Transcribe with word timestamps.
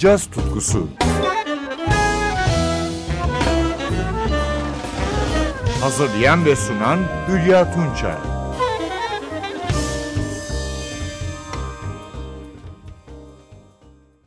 caz 0.00 0.26
tutkusu. 0.26 0.88
Hazırlayan 5.80 6.44
ve 6.44 6.56
sunan 6.56 6.98
Hülya 7.28 7.74
Tunçay. 7.74 8.16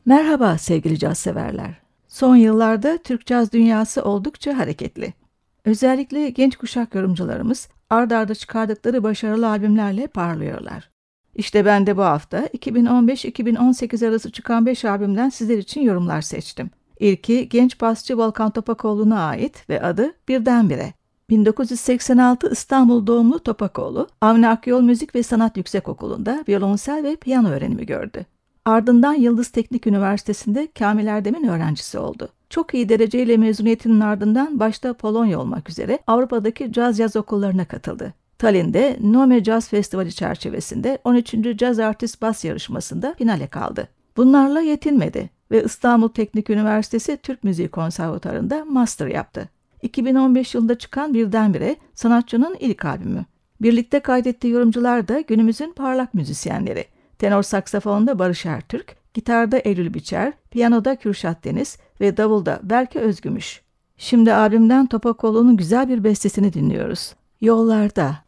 Merhaba 0.05 0.57
sevgili 0.57 0.99
caz 0.99 1.17
severler. 1.17 1.81
Son 2.07 2.35
yıllarda 2.35 2.97
Türk 2.97 3.25
caz 3.25 3.51
dünyası 3.51 4.03
oldukça 4.03 4.57
hareketli. 4.57 5.13
Özellikle 5.65 6.29
genç 6.29 6.55
kuşak 6.55 6.95
yorumcularımız 6.95 7.69
ard 7.89 8.11
arda 8.11 8.35
çıkardıkları 8.35 9.03
başarılı 9.03 9.49
albümlerle 9.49 10.07
parlıyorlar. 10.07 10.92
İşte 11.35 11.65
ben 11.65 11.87
de 11.87 11.97
bu 11.97 12.01
hafta 12.01 12.45
2015-2018 12.45 14.07
arası 14.07 14.31
çıkan 14.31 14.65
5 14.65 14.85
albümden 14.85 15.29
sizler 15.29 15.57
için 15.57 15.81
yorumlar 15.81 16.21
seçtim. 16.21 16.69
İlki 16.99 17.49
genç 17.49 17.81
basçı 17.81 18.17
Volkan 18.17 18.51
Topakoğlu'na 18.51 19.19
ait 19.19 19.69
ve 19.69 19.81
adı 19.81 20.13
Birdenbire. 20.27 20.93
1986 21.29 22.51
İstanbul 22.51 23.07
doğumlu 23.07 23.39
Topakoğlu, 23.39 24.07
Avni 24.21 24.47
Akyol 24.47 24.81
Müzik 24.81 25.15
ve 25.15 25.23
Sanat 25.23 25.57
Yüksekokulu'nda 25.57 26.43
violonsel 26.49 27.03
ve 27.03 27.15
piyano 27.15 27.49
öğrenimi 27.49 27.85
gördü. 27.85 28.25
Ardından 28.65 29.13
Yıldız 29.13 29.49
Teknik 29.49 29.87
Üniversitesi'nde 29.87 30.67
Kamil 30.79 31.07
Erdem'in 31.07 31.47
öğrencisi 31.47 31.99
oldu. 31.99 32.29
Çok 32.49 32.73
iyi 32.73 32.89
dereceyle 32.89 33.37
mezuniyetinin 33.37 33.99
ardından 33.99 34.59
başta 34.59 34.93
Polonya 34.93 35.39
olmak 35.39 35.69
üzere 35.69 35.99
Avrupa'daki 36.07 36.73
caz 36.73 36.99
yaz 36.99 37.15
okullarına 37.15 37.65
katıldı. 37.65 38.13
Tallinn'de 38.43 38.97
Nome 39.01 39.43
Jazz 39.43 39.69
Festivali 39.69 40.13
çerçevesinde 40.13 40.99
13. 41.03 41.35
Caz 41.55 41.79
Artist 41.79 42.21
Bas 42.21 42.45
yarışmasında 42.45 43.15
finale 43.17 43.47
kaldı. 43.47 43.87
Bunlarla 44.17 44.61
yetinmedi 44.61 45.29
ve 45.51 45.63
İstanbul 45.63 46.07
Teknik 46.07 46.49
Üniversitesi 46.49 47.17
Türk 47.17 47.43
Müziği 47.43 47.67
Konservatuarı'nda 47.67 48.65
master 48.65 49.07
yaptı. 49.07 49.49
2015 49.81 50.55
yılında 50.55 50.77
çıkan 50.77 51.13
Birdenbire 51.13 51.75
sanatçının 51.93 52.57
ilk 52.59 52.85
albümü. 52.85 53.25
Birlikte 53.61 53.99
kaydettiği 53.99 54.53
yorumcular 54.53 55.07
da 55.07 55.21
günümüzün 55.21 55.73
parlak 55.73 56.13
müzisyenleri. 56.13 56.85
Tenor 57.19 57.43
saksafonda 57.43 58.19
Barış 58.19 58.45
Ertürk, 58.45 58.95
gitarda 59.13 59.57
Eylül 59.57 59.93
Biçer, 59.93 60.33
piyanoda 60.51 60.95
Kürşat 60.95 61.43
Deniz 61.43 61.77
ve 62.01 62.17
davulda 62.17 62.59
Berke 62.63 62.99
Özgümüş. 62.99 63.61
Şimdi 63.97 64.33
albümden 64.33 64.87
Topakoğlu'nun 64.87 65.57
güzel 65.57 65.89
bir 65.89 66.03
bestesini 66.03 66.53
dinliyoruz. 66.53 67.13
Yollarda. 67.41 68.22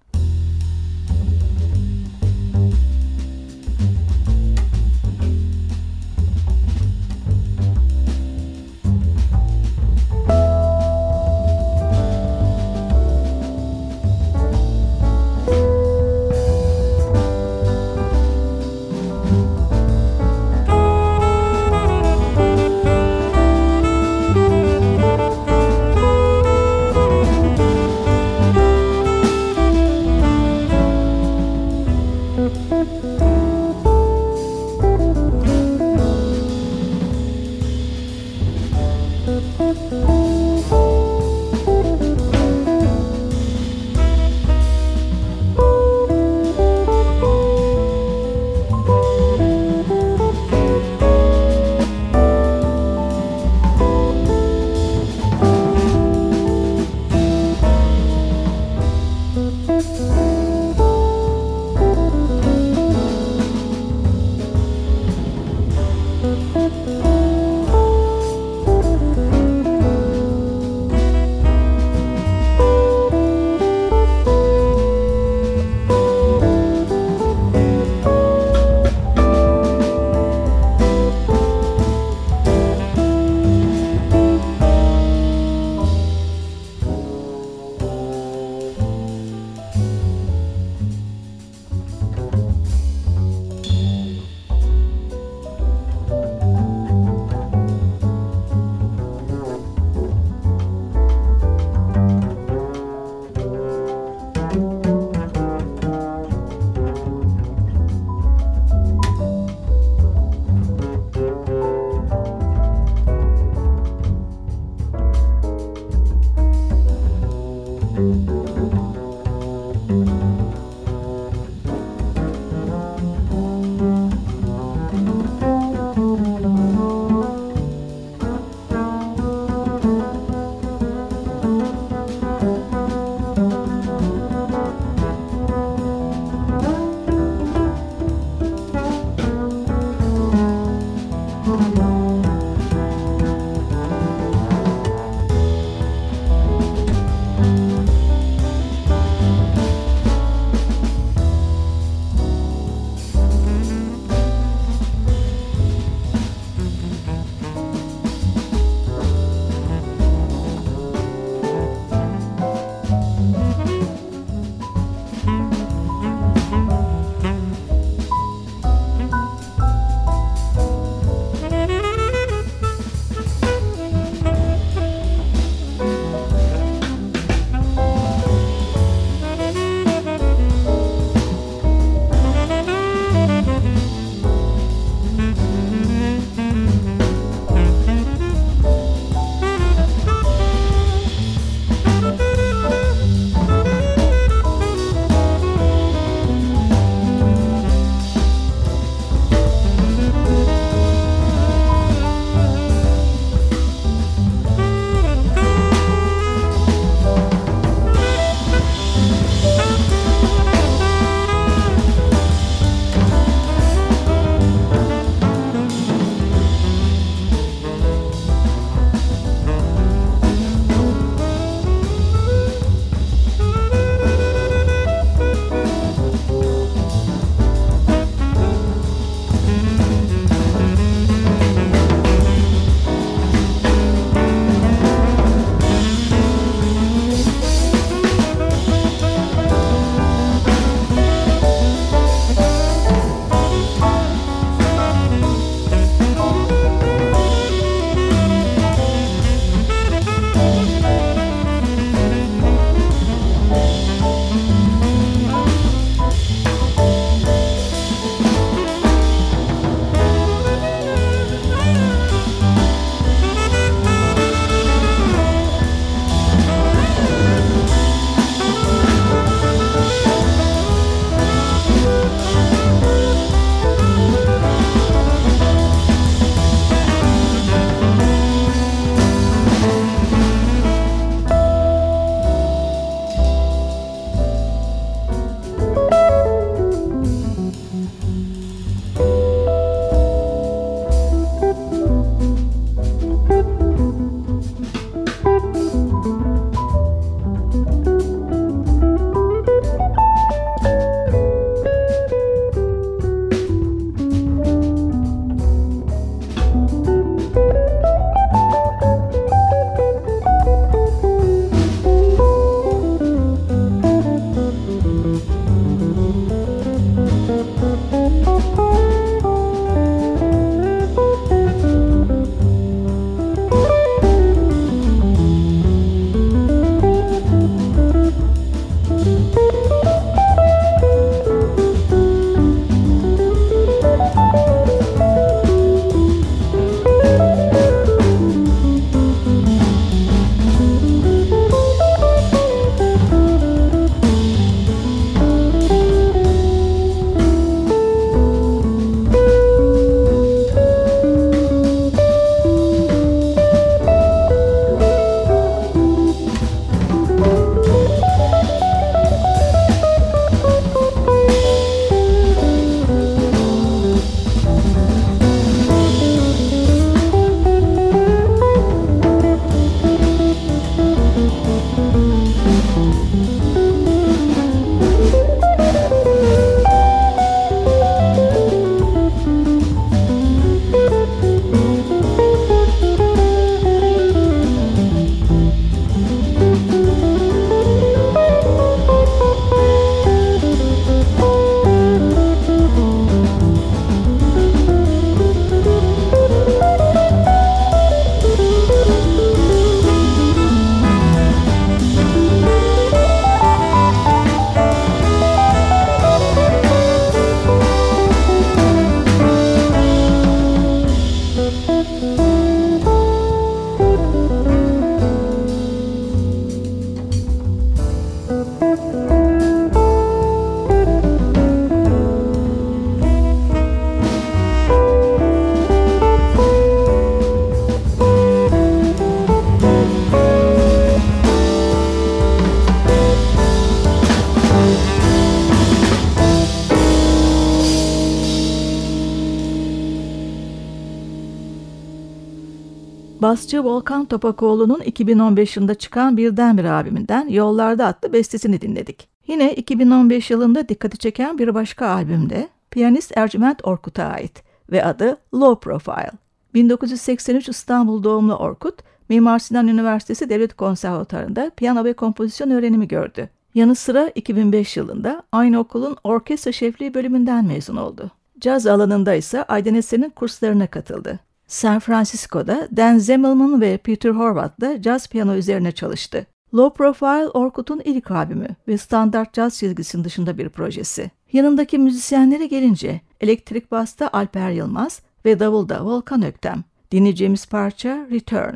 Basçı 443.26 443.64
Volkan 443.64 444.06
Topakoğlu'nun 444.06 444.80
2015 444.80 445.58
yılında 445.58 445.76
çıkan 445.76 446.18
Birdenbire 446.18 446.72
albümünden 446.72 447.28
Yollarda 447.28 447.86
adlı 447.86 448.14
bestesini 448.14 448.62
dinledik. 448.62 449.08
Yine 449.28 449.54
2015 449.56 450.30
yılında 450.30 450.70
dikkati 450.70 450.98
çeken 450.98 451.38
bir 451.38 451.54
başka 451.54 451.88
albümde 451.88 452.50
piyanist 452.72 453.18
Ercüment 453.18 453.68
Orkut'a 453.68 454.04
ait 454.04 454.44
ve 454.72 454.86
adı 454.86 455.18
Low 455.34 455.60
Profile. 455.60 456.12
1983 456.54 457.50
İstanbul 457.50 458.04
doğumlu 458.04 458.36
Orkut, 458.36 458.80
Mimar 459.10 459.40
Sinan 459.40 459.68
Üniversitesi 459.68 460.30
Devlet 460.30 460.54
Konservatuarı'nda 460.54 461.52
piyano 461.58 461.84
ve 461.84 461.94
kompozisyon 461.94 462.52
öğrenimi 462.52 462.88
gördü. 462.88 463.30
Yanı 463.56 463.76
sıra 463.76 464.12
2005 464.16 464.78
yılında 464.78 465.24
aynı 465.32 465.60
okulun 465.60 465.98
orkestra 466.04 466.52
şefliği 466.52 466.94
bölümünden 466.94 467.46
mezun 467.46 467.76
oldu. 467.76 468.12
Caz 468.40 468.68
alanında 468.68 469.14
ise 469.14 469.44
Aydın 469.44 469.76
Eser'in 469.76 470.10
kurslarına 470.10 470.68
katıldı. 470.68 471.20
San 471.48 471.80
Francisco'da 471.80 472.68
Dan 472.78 472.98
Zemelman 472.98 473.62
ve 473.62 473.78
Peter 473.78 474.10
Horvath'la 474.10 474.82
caz 474.82 475.10
piyano 475.10 475.36
üzerine 475.36 475.72
çalıştı. 475.72 476.26
Low 476.54 476.78
Profile 476.78 477.30
Orkut'un 477.30 477.82
ilk 477.86 478.12
albümü 478.12 478.48
ve 478.68 478.78
standart 478.78 479.34
caz 479.34 479.58
çizgisinin 479.58 480.04
dışında 480.04 480.38
bir 480.38 480.50
projesi. 480.50 481.12
Yanındaki 481.34 481.78
müzisyenlere 481.78 482.46
gelince 482.46 483.02
elektrik 483.22 483.72
basta 483.72 484.10
Alper 484.14 484.52
Yılmaz 484.52 485.02
ve 485.26 485.40
davulda 485.40 485.86
Volkan 485.86 486.24
Öktem. 486.24 486.64
Dinleyeceğimiz 486.92 487.46
parça 487.46 488.08
Return. 488.12 488.56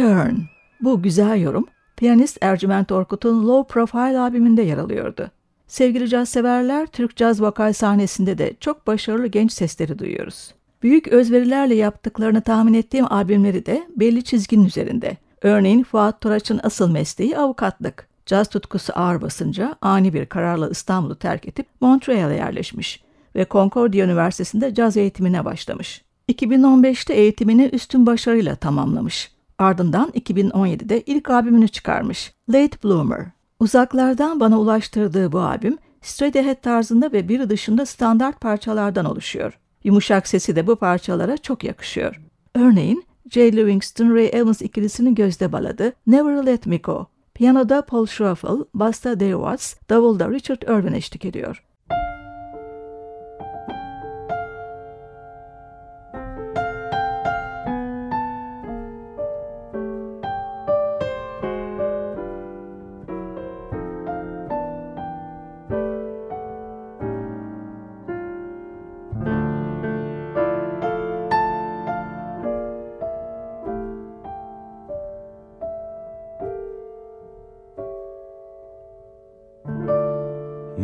Return. 0.00 0.36
Bu 0.80 1.02
güzel 1.02 1.40
yorum 1.40 1.66
piyanist 1.96 2.38
Ercüment 2.40 2.92
Orkut'un 2.92 3.48
Low 3.48 3.72
Profile 3.72 4.18
albümünde 4.18 4.62
yer 4.62 4.78
alıyordu. 4.78 5.30
Sevgili 5.66 6.08
caz 6.08 6.28
severler, 6.28 6.86
Türk 6.86 7.16
caz 7.16 7.42
vokal 7.42 7.72
sahnesinde 7.72 8.38
de 8.38 8.54
çok 8.60 8.86
başarılı 8.86 9.26
genç 9.26 9.52
sesleri 9.52 9.98
duyuyoruz. 9.98 10.54
Büyük 10.82 11.08
özverilerle 11.08 11.74
yaptıklarını 11.74 12.40
tahmin 12.40 12.74
ettiğim 12.74 13.12
albümleri 13.12 13.66
de 13.66 13.86
belli 13.96 14.24
çizginin 14.24 14.64
üzerinde. 14.64 15.16
Örneğin 15.42 15.82
Fuat 15.82 16.20
Toraç'ın 16.20 16.60
asıl 16.62 16.90
mesleği 16.90 17.38
avukatlık. 17.38 18.08
Caz 18.26 18.48
tutkusu 18.48 18.92
ağır 18.96 19.22
basınca 19.22 19.76
ani 19.82 20.14
bir 20.14 20.26
kararla 20.26 20.70
İstanbul'u 20.70 21.16
terk 21.16 21.48
edip 21.48 21.66
Montreal'e 21.80 22.34
yerleşmiş 22.34 23.02
ve 23.36 23.46
Concordia 23.50 24.04
Üniversitesi'nde 24.04 24.74
caz 24.74 24.96
eğitimine 24.96 25.44
başlamış. 25.44 26.02
2015'te 26.32 27.14
eğitimini 27.14 27.64
üstün 27.72 28.06
başarıyla 28.06 28.56
tamamlamış. 28.56 29.39
Ardından 29.60 30.10
2017'de 30.10 31.00
ilk 31.00 31.30
albümünü 31.30 31.68
çıkarmış, 31.68 32.32
Late 32.48 32.78
Bloomer. 32.84 33.26
Uzaklardan 33.58 34.40
bana 34.40 34.60
ulaştırdığı 34.60 35.32
bu 35.32 35.40
albüm, 35.40 35.78
straight 36.02 36.36
ahead 36.36 36.62
tarzında 36.62 37.12
ve 37.12 37.28
biri 37.28 37.50
dışında 37.50 37.86
standart 37.86 38.40
parçalardan 38.40 39.04
oluşuyor. 39.04 39.58
Yumuşak 39.84 40.28
sesi 40.28 40.56
de 40.56 40.66
bu 40.66 40.76
parçalara 40.76 41.36
çok 41.36 41.64
yakışıyor. 41.64 42.20
Örneğin 42.54 43.04
Jay 43.30 43.56
Livingston 43.56 44.14
Ray 44.14 44.30
Evans 44.32 44.62
ikilisinin 44.62 45.14
gözde 45.14 45.52
baladı 45.52 45.92
Never 46.06 46.46
Let 46.46 46.66
Me 46.66 46.76
Go. 46.76 47.06
Piyanoda 47.34 47.82
Paul 47.82 48.06
Schroeffel, 48.06 48.64
basta 48.74 49.20
Dave 49.20 49.32
Watts, 49.32 49.74
davulda 49.90 50.30
Richard 50.30 50.62
Irvin 50.62 50.92
eşlik 50.92 51.24
ediyor. 51.24 51.62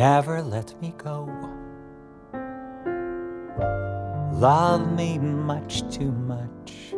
Never 0.06 0.40
let 0.40 0.80
me 0.80 0.94
go. 0.98 1.28
Love 4.34 4.92
me 4.92 5.18
much 5.18 5.82
too 5.90 6.12
much. 6.12 6.94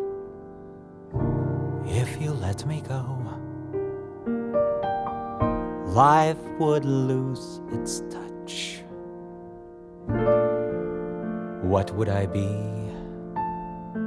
If 1.87 2.21
you 2.21 2.31
let 2.33 2.67
me 2.67 2.83
go, 2.87 3.01
life 5.87 6.37
would 6.59 6.85
lose 6.85 7.61
its 7.71 8.03
touch. 8.11 8.83
What 11.63 11.89
would 11.95 12.09
I 12.09 12.27
be 12.27 12.51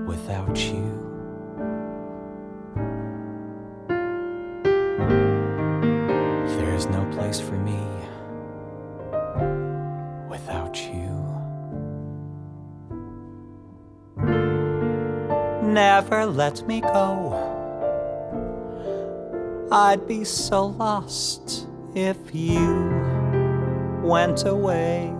without 0.06 0.56
you? 0.56 1.11
Never 16.12 16.26
let 16.26 16.68
me 16.68 16.82
go. 16.82 17.32
I'd 19.72 20.06
be 20.06 20.24
so 20.24 20.66
lost 20.66 21.66
if 21.94 22.34
you 22.34 22.90
went 24.04 24.44
away. 24.44 25.10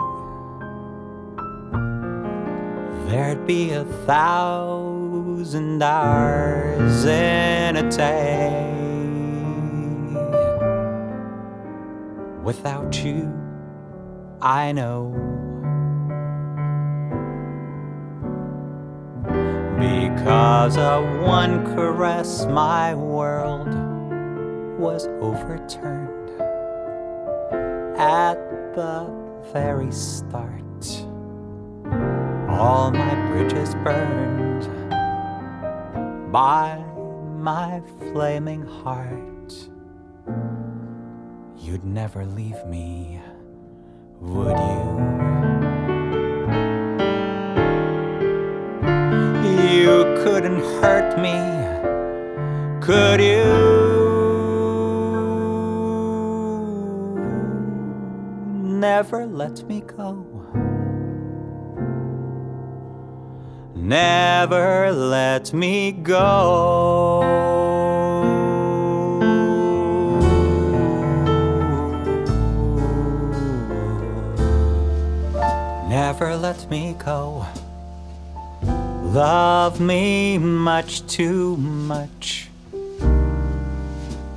There'd 3.06 3.46
be 3.46 3.70
a 3.70 3.86
thousand 4.04 5.82
hours 5.82 7.06
in 7.06 7.76
a 7.78 7.90
day 7.90 8.68
without 12.44 13.02
you. 13.02 13.32
I 14.42 14.72
know. 14.72 15.31
Because 20.62 20.78
of 20.78 21.22
one 21.22 21.74
caress, 21.74 22.46
my 22.46 22.94
world 22.94 23.66
was 24.78 25.08
overturned 25.20 26.30
at 27.98 28.36
the 28.72 29.12
very 29.52 29.90
start. 29.90 30.62
All 32.48 32.92
my 32.92 33.14
bridges 33.32 33.74
burned 33.74 34.68
by 36.30 36.78
my 37.40 37.82
flaming 38.12 38.64
heart. 38.64 39.52
You'd 41.58 41.82
never 41.82 42.24
leave 42.24 42.64
me 42.66 43.20
would 44.20 44.56
you? 44.56 45.21
Couldn't 50.42 50.64
hurt 50.82 51.16
me, 51.20 51.38
could 52.80 53.20
you? 53.20 53.44
Never 58.60 59.24
let 59.24 59.62
me 59.68 59.82
go. 59.82 60.26
Never 63.76 64.90
let 64.90 65.52
me 65.52 65.92
go. 65.92 67.22
Never 75.88 76.36
let 76.36 76.68
me 76.68 76.96
go. 76.98 77.41
Love 79.12 79.78
me 79.78 80.38
much 80.38 81.06
too 81.06 81.58
much. 81.58 82.48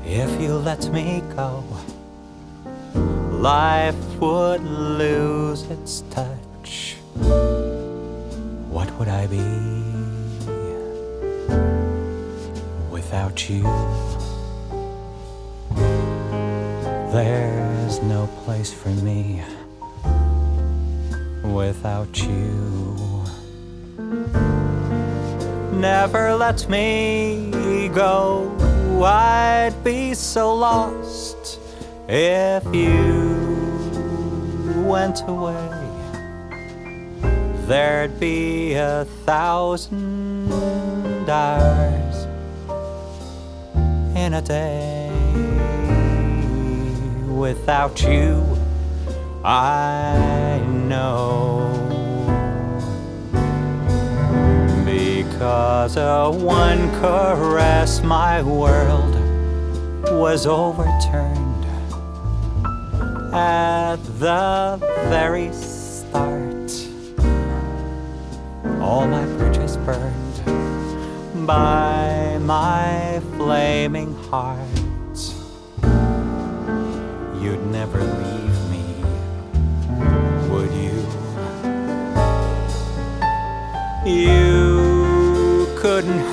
If 0.03 0.41
you 0.41 0.55
let 0.55 0.91
me 0.91 1.23
go, 1.33 1.63
life 3.31 3.95
would 4.19 4.61
lose 4.65 5.63
its 5.71 6.03
touch. 6.11 6.97
What 8.69 8.91
would 8.99 9.07
I 9.07 9.27
be 9.27 9.37
without 12.91 13.49
you? 13.49 13.63
There's 17.13 18.01
no 18.01 18.27
place 18.43 18.73
for 18.73 18.89
me 18.89 19.41
without 21.45 22.17
you. 22.17 22.65
Never 25.75 26.35
let 26.35 26.67
me 26.69 27.89
go. 27.93 28.51
I'd 29.03 29.75
be 29.83 30.13
so 30.13 30.55
lost 30.55 31.59
if 32.07 32.63
you 32.73 33.35
went 34.85 35.21
away. 35.27 35.71
There'd 37.67 38.19
be 38.19 38.73
a 38.73 39.05
thousand 39.25 40.49
hours 41.29 42.27
in 44.15 44.33
a 44.33 44.41
day 44.41 45.11
without 47.27 48.01
you. 48.01 48.43
I 49.43 50.59
know 50.87 51.74
because 55.35 55.97
of 55.97 56.41
one 56.41 56.89
caress, 57.01 58.01
my 58.01 58.41
world 58.41 59.15
was 60.13 60.47
overturned 60.47 61.65
at 63.33 63.97
the 64.17 64.77
very 65.09 65.51
start. 65.51 66.71
All 68.79 69.05
my 69.09 69.25
bridges 69.35 69.75
burned 69.75 71.45
by 71.45 72.37
my 72.39 73.21
flaming 73.35 74.15
heart. 74.29 74.74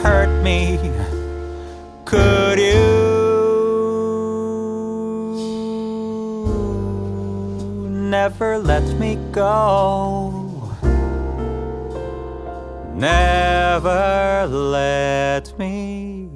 Hurt 0.03 0.43
me, 0.43 0.77
Could 2.05 2.59
you 2.59 2.83
never 8.11 8.59
let 8.59 8.83
me 8.99 9.17
go? 9.31 10.33
Never 12.95 14.47
let 14.49 15.57
me 15.57 16.29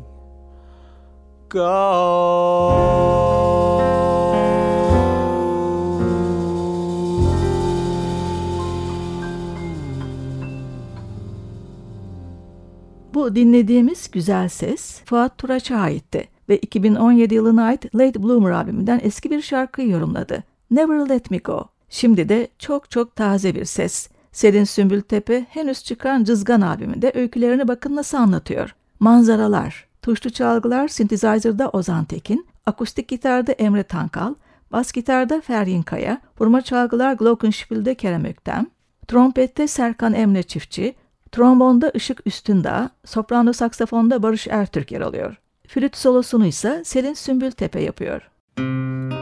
Bu 13.27 13.35
dinlediğimiz 13.35 14.11
güzel 14.11 14.49
ses 14.49 15.01
Fuat 15.05 15.39
Turaç'a 15.39 15.77
aitti 15.77 16.29
ve 16.49 16.59
2017 16.59 17.35
yılına 17.35 17.65
ait 17.65 17.95
Late 17.95 18.23
Bloomer 18.23 18.51
albümünden 18.51 19.01
eski 19.03 19.31
bir 19.31 19.43
şarkıyı 19.43 19.89
yorumladı. 19.89 20.45
Never 20.71 21.09
Let 21.09 21.31
Me 21.31 21.39
Go. 21.39 21.69
Şimdi 21.89 22.29
de 22.29 22.49
çok 22.59 22.91
çok 22.91 23.17
taze 23.17 23.55
bir 23.55 23.65
ses. 23.65 24.09
Selin 24.33 24.65
Sümbül 24.65 25.01
Tepe 25.01 25.47
henüz 25.49 25.85
çıkan 25.85 26.25
Cızgan 26.25 26.61
albümünde 26.61 27.13
öykülerini 27.15 27.69
bakın 27.69 27.97
nasıl 27.97 28.19
anlatıyor. 28.19 28.75
Manzaralar, 29.01 29.89
tuşlu 30.03 30.31
çalgılar 30.31 30.89
synthesizer'da 30.89 31.71
Ozan 31.71 32.05
Tekin, 32.05 32.47
akustik 32.67 33.09
gitarda 33.09 33.53
Emre 33.53 33.83
Tankal, 33.83 34.35
bas 34.73 34.93
gitarda 34.93 35.41
Feryin 35.41 35.83
Kaya, 35.83 36.21
vurma 36.41 36.63
çalgılar 36.63 37.13
Glockenspiel'de 37.13 37.95
Kerem 37.95 38.25
Öktem, 38.25 38.67
trompette 39.09 39.69
Serkan 39.69 40.15
Emre 40.15 40.43
Çiftçi, 40.43 40.95
trombonda 41.33 41.91
Işık 41.91 42.27
Üstündağ, 42.27 42.91
soprano 43.05 43.53
saksafonda 43.53 44.23
Barış 44.23 44.47
Ertürk 44.47 44.93
yer 44.93 45.01
alıyor. 45.01 45.37
Flüt 45.69 45.97
solosunu 45.97 46.47
ise 46.47 46.83
Selin 46.85 47.15
Sümbül 47.15 47.51
Tepe 47.51 47.81
yapıyor. 47.81 48.31
Sigaramı 48.59 49.16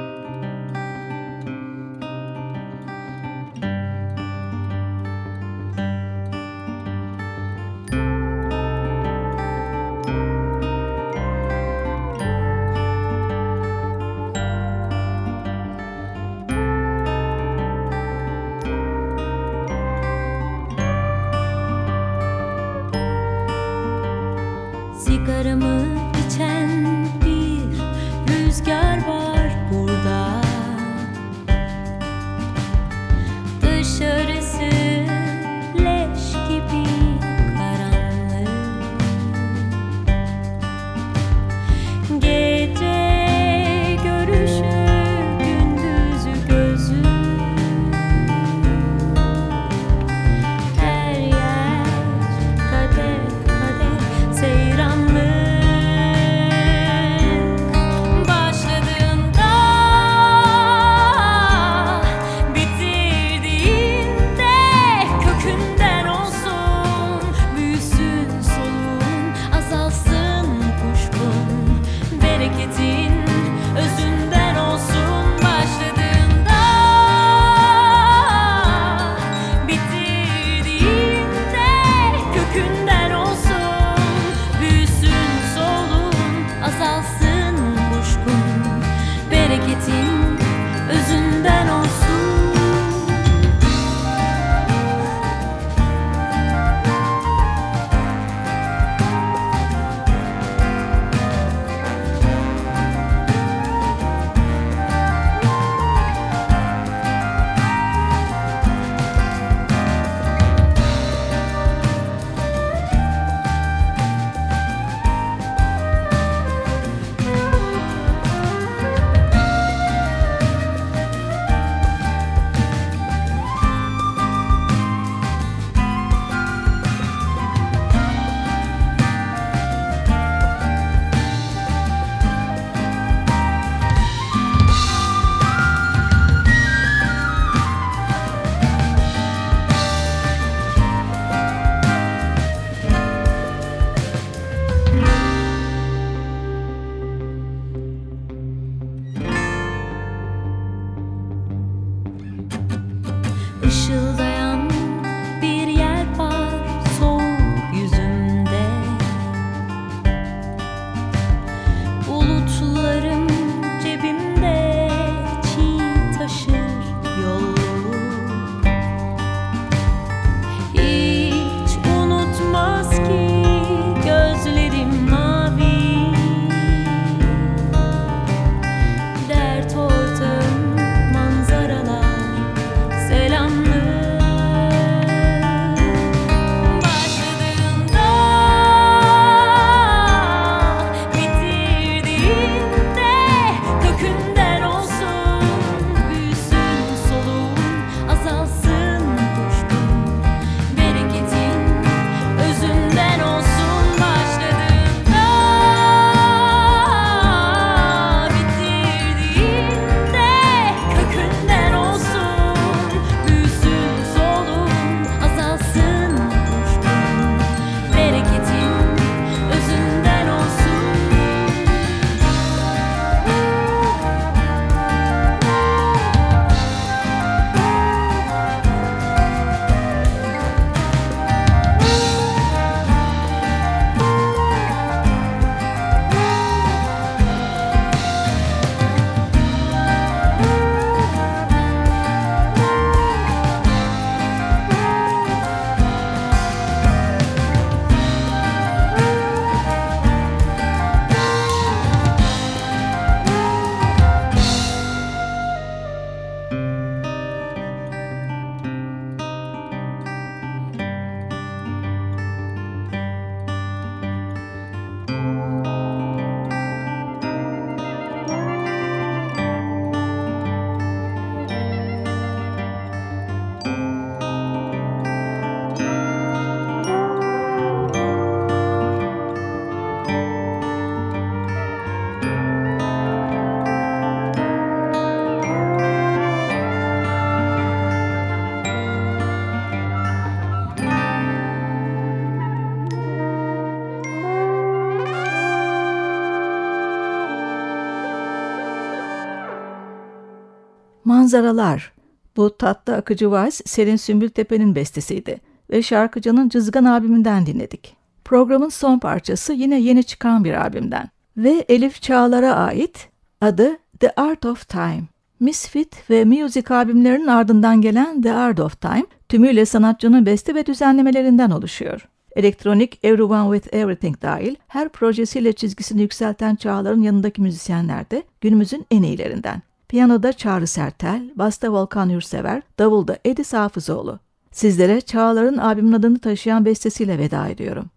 Manzaralar. 301.04 301.92
Bu 302.36 302.56
tatlı 302.56 302.96
akıcı 302.96 303.30
vals 303.30 303.60
Selin 303.64 303.96
Sümbültepe'nin 303.96 304.74
bestesiydi 304.74 305.40
ve 305.70 305.82
şarkıcının 305.82 306.48
Cızgan 306.48 306.84
albümünden 306.84 307.46
dinledik. 307.46 307.96
Programın 308.24 308.68
son 308.68 308.98
parçası 308.98 309.52
yine 309.52 309.80
yeni 309.80 310.04
çıkan 310.04 310.44
bir 310.44 310.52
albümden 310.52 311.08
ve 311.36 311.64
Elif 311.68 312.02
Çağlar'a 312.02 312.54
ait 312.54 313.08
adı 313.40 313.76
The 314.00 314.12
Art 314.16 314.44
of 314.44 314.68
Time. 314.68 315.02
Misfit 315.40 316.10
ve 316.10 316.24
Music 316.24 316.74
albümlerinin 316.74 317.26
ardından 317.26 317.80
gelen 317.80 318.22
The 318.22 318.32
Art 318.32 318.60
of 318.60 318.80
Time 318.80 319.06
tümüyle 319.28 319.64
sanatçının 319.64 320.26
beste 320.26 320.54
ve 320.54 320.66
düzenlemelerinden 320.66 321.50
oluşuyor. 321.50 322.08
Elektronik 322.36 322.98
Everyone 323.02 323.58
with 323.58 323.76
Everything 323.76 324.22
dahil 324.22 324.54
her 324.68 324.88
projesiyle 324.88 325.52
çizgisini 325.52 326.02
yükselten 326.02 326.56
Çağlar'ın 326.56 327.02
yanındaki 327.02 327.42
müzisyenler 327.42 328.10
de 328.10 328.22
günümüzün 328.40 328.86
en 328.90 329.02
iyilerinden. 329.02 329.62
Piyanoda 329.94 330.32
Çağrı 330.32 330.66
Sertel, 330.66 331.30
basta 331.36 331.72
Volkan 331.72 332.08
Yursever, 332.08 332.62
davulda 332.78 333.18
Edis 333.24 333.52
Hafızoğlu. 333.52 334.18
Sizlere 334.52 335.00
Çağlar'ın 335.00 335.58
albümün 335.58 335.92
adını 335.92 336.18
taşıyan 336.18 336.64
bestesiyle 336.64 337.18
veda 337.18 337.48
ediyorum. 337.48 337.90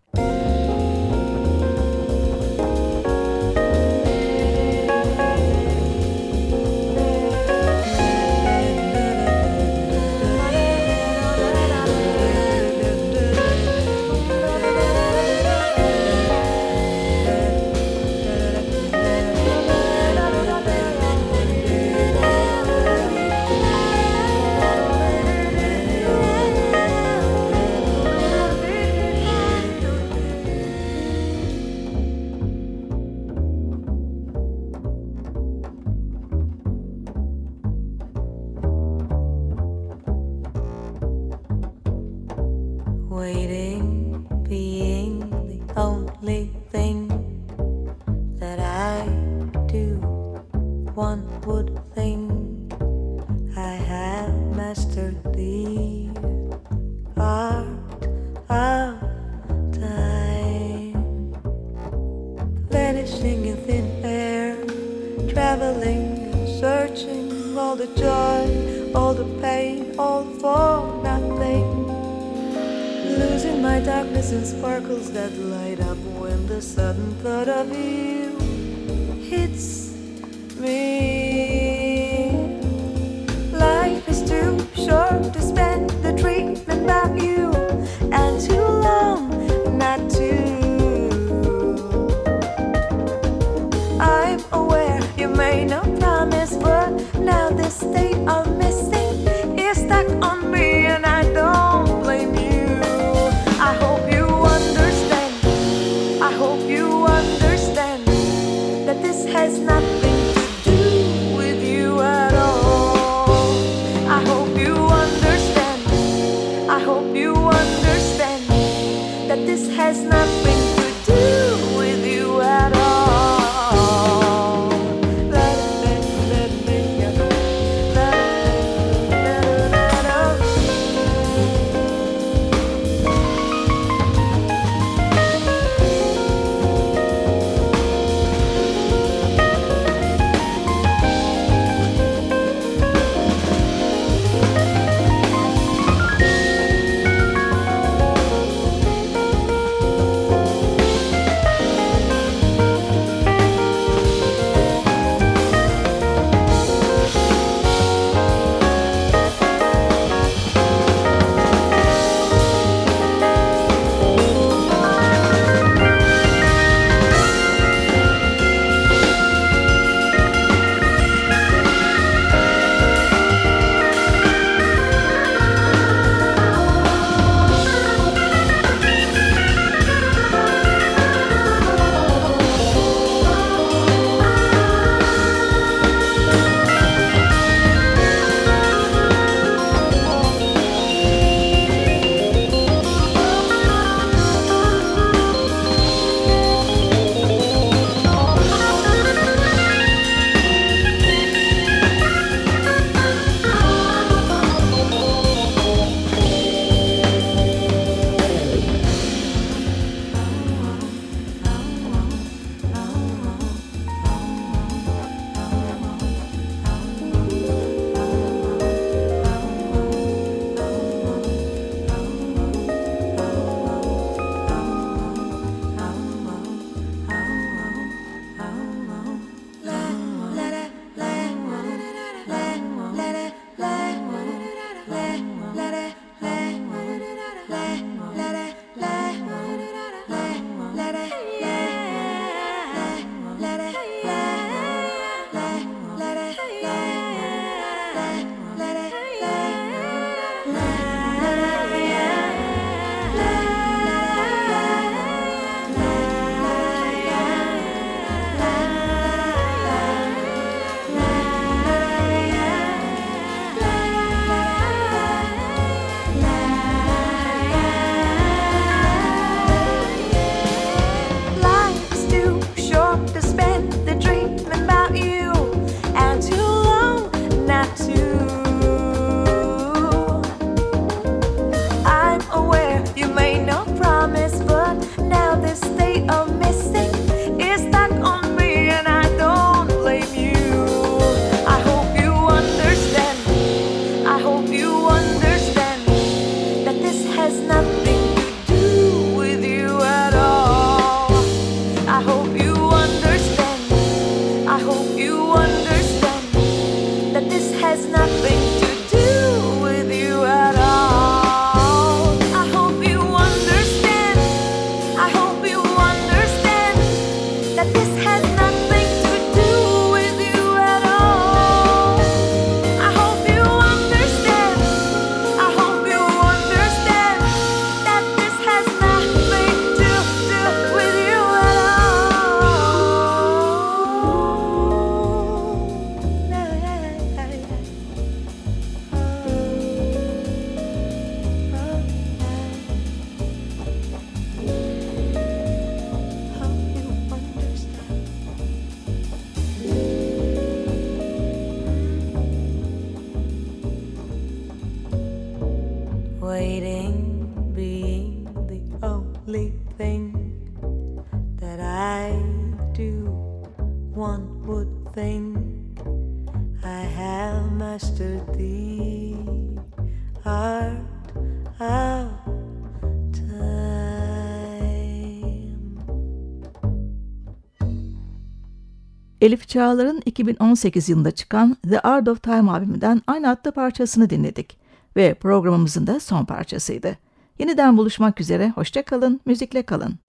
Elif 379.27 379.47
Çağlar'ın 379.47 380.01
2018 380.05 380.89
yılında 380.89 381.11
çıkan 381.11 381.57
The 381.69 381.79
Art 381.79 382.07
of 382.07 382.23
Time 382.23 382.51
albümünden 382.51 383.01
aynı 383.07 383.29
adlı 383.29 383.51
parçasını 383.51 384.09
dinledik 384.09 384.57
ve 384.95 385.13
programımızın 385.13 385.87
da 385.87 385.99
son 385.99 386.25
parçasıydı. 386.25 386.97
Yeniden 387.39 387.77
buluşmak 387.77 388.21
üzere, 388.21 388.49
hoşça 388.49 388.83
kalın, 388.83 389.21
müzikle 389.25 389.63
kalın. 389.63 389.99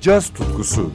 Caz 0.00 0.28
tutkusu. 0.28 0.90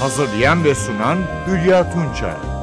Hazırlayan 0.00 0.64
ve 0.64 0.74
sunan 0.74 1.18
Hülya 1.46 1.90
Tunçay. 1.90 2.53